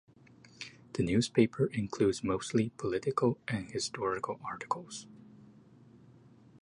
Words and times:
The 0.93 1.03
newspaper 1.03 1.67
includes 1.67 2.23
mostly 2.23 2.69
political 2.71 3.37
and 3.47 3.69
historical 3.69 4.39
articles. 4.43 5.05